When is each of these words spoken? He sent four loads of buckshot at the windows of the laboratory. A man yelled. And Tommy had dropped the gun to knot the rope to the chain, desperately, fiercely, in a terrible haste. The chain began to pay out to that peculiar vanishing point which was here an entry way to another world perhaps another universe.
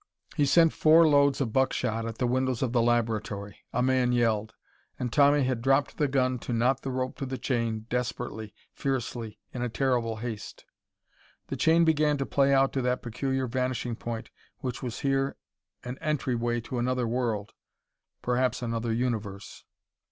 He 0.35 0.47
sent 0.47 0.73
four 0.73 1.07
loads 1.07 1.41
of 1.41 1.53
buckshot 1.53 2.07
at 2.07 2.17
the 2.17 2.25
windows 2.25 2.63
of 2.63 2.71
the 2.73 2.81
laboratory. 2.81 3.57
A 3.71 3.83
man 3.83 4.11
yelled. 4.13 4.55
And 4.97 5.13
Tommy 5.13 5.43
had 5.43 5.61
dropped 5.61 5.97
the 5.97 6.07
gun 6.07 6.39
to 6.39 6.53
knot 6.53 6.81
the 6.81 6.89
rope 6.89 7.19
to 7.19 7.25
the 7.27 7.37
chain, 7.37 7.85
desperately, 7.87 8.55
fiercely, 8.73 9.37
in 9.53 9.61
a 9.61 9.69
terrible 9.69 10.15
haste. 10.15 10.65
The 11.49 11.55
chain 11.55 11.85
began 11.85 12.17
to 12.17 12.25
pay 12.25 12.51
out 12.51 12.73
to 12.73 12.81
that 12.81 13.03
peculiar 13.03 13.45
vanishing 13.45 13.95
point 13.95 14.31
which 14.57 14.81
was 14.81 15.01
here 15.01 15.35
an 15.83 15.99
entry 15.99 16.33
way 16.33 16.61
to 16.61 16.79
another 16.79 17.05
world 17.07 17.53
perhaps 18.23 18.63
another 18.63 18.91
universe. 18.91 19.65